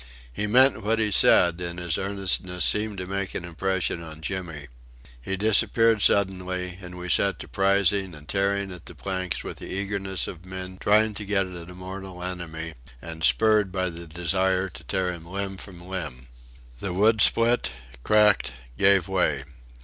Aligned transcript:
He 0.33 0.47
meant 0.47 0.81
what 0.81 0.97
he 0.97 1.11
said, 1.11 1.61
and 1.61 1.77
his 1.77 1.95
earnestness 1.95 2.65
seemed 2.65 2.97
to 2.97 3.05
make 3.05 3.35
an 3.35 3.45
impression 3.45 4.01
on 4.01 4.21
Jimmy. 4.21 4.67
He 5.21 5.37
disappeared 5.37 6.01
suddenly, 6.01 6.79
and 6.81 6.97
we 6.97 7.07
set 7.07 7.37
to 7.37 7.47
prising 7.47 8.15
and 8.15 8.27
tearing 8.27 8.71
at 8.71 8.87
the 8.87 8.95
planks 8.95 9.43
with 9.43 9.57
the 9.57 9.71
eagerness 9.71 10.25
of 10.27 10.43
men 10.43 10.79
trying 10.79 11.13
to 11.13 11.23
get 11.23 11.45
at 11.45 11.69
a 11.69 11.75
mortal 11.75 12.23
enemy, 12.23 12.73
and 12.99 13.23
spurred 13.23 13.71
by 13.71 13.91
the 13.91 14.07
desire 14.07 14.69
to 14.69 14.83
tear 14.85 15.11
him 15.11 15.23
limb 15.27 15.57
from 15.57 15.79
limb. 15.87 16.25
The 16.79 16.93
wood 16.95 17.21
split, 17.21 17.71
cracked, 18.01 18.53
gave 18.79 19.07
way. 19.07 19.43